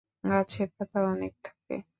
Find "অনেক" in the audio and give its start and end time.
1.11-1.33